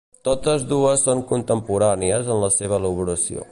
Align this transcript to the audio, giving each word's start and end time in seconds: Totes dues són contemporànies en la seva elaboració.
Totes 0.27 0.63
dues 0.71 1.03
són 1.09 1.21
contemporànies 1.33 2.33
en 2.37 2.43
la 2.47 2.51
seva 2.59 2.83
elaboració. 2.83 3.49